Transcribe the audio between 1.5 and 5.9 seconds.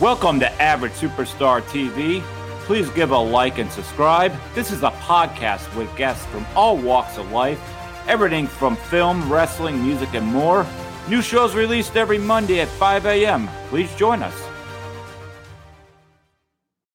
TV. Please give a like and subscribe. This is a podcast